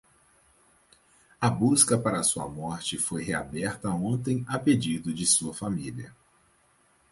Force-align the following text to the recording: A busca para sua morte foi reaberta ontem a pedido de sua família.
A 1.39 1.47
busca 1.47 1.95
para 1.95 2.23
sua 2.23 2.49
morte 2.49 2.97
foi 2.97 3.23
reaberta 3.23 3.87
ontem 3.91 4.43
a 4.47 4.57
pedido 4.57 5.13
de 5.13 5.27
sua 5.27 5.53
família. 5.53 6.11